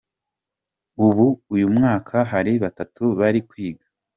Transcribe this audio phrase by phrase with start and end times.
[1.05, 3.85] Ubu uyu mwaka hari batatu bari kwiga.